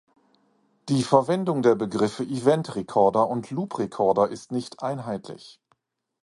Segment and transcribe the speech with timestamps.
[0.89, 5.59] Die Verwendung der Begriffe Event-Recorder und Loop-Recorder ist nicht einheitlich.